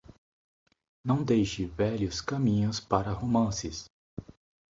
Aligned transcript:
Não 1.05 1.23
deixe 1.23 1.67
velhos 1.67 2.21
caminhos 2.21 2.79
para 2.79 3.11
romances. 3.13 3.85